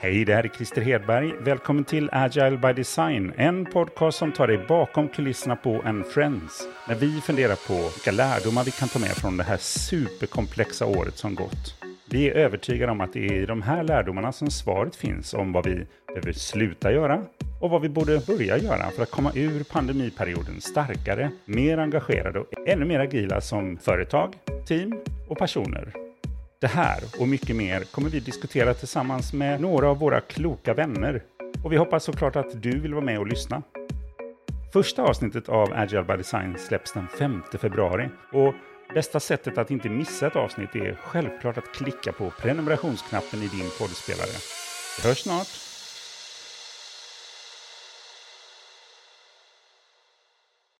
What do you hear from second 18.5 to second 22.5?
göra för att komma ur pandemiperioden starkare, mer engagerade